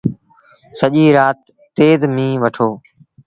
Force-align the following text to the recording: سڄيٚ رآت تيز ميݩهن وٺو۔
سڄيٚ 0.79 1.13
رآت 1.17 1.39
تيز 1.75 1.99
ميݩهن 2.15 2.39
وٺو۔ 2.41 2.69